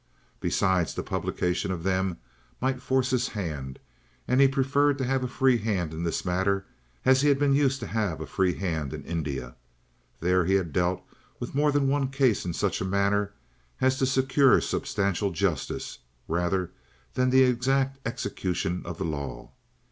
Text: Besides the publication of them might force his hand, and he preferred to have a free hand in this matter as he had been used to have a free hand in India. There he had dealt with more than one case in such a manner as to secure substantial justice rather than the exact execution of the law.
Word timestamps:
Besides 0.39 0.95
the 0.95 1.03
publication 1.03 1.69
of 1.71 1.83
them 1.83 2.17
might 2.59 2.81
force 2.81 3.11
his 3.11 3.27
hand, 3.27 3.77
and 4.27 4.41
he 4.41 4.47
preferred 4.47 4.97
to 4.97 5.03
have 5.05 5.23
a 5.23 5.27
free 5.27 5.59
hand 5.59 5.93
in 5.93 6.01
this 6.01 6.25
matter 6.25 6.65
as 7.05 7.21
he 7.21 7.29
had 7.29 7.37
been 7.37 7.53
used 7.53 7.79
to 7.81 7.85
have 7.85 8.19
a 8.19 8.25
free 8.25 8.55
hand 8.55 8.93
in 8.95 9.03
India. 9.03 9.53
There 10.19 10.43
he 10.45 10.55
had 10.55 10.73
dealt 10.73 11.03
with 11.39 11.53
more 11.53 11.71
than 11.71 11.87
one 11.87 12.07
case 12.07 12.45
in 12.45 12.53
such 12.53 12.81
a 12.81 12.83
manner 12.83 13.33
as 13.79 13.99
to 13.99 14.07
secure 14.07 14.59
substantial 14.59 15.29
justice 15.29 15.99
rather 16.27 16.71
than 17.13 17.29
the 17.29 17.43
exact 17.43 17.99
execution 18.03 18.81
of 18.83 18.97
the 18.97 19.05
law. 19.05 19.51